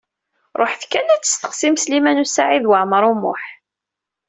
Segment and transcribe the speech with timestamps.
[0.59, 3.43] Ṛuḥet kan ad testeqsim Sliman U Saɛid Waɛmaṛ U Muḥ.